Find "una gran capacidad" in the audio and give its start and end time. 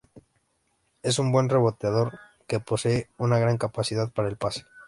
3.19-4.09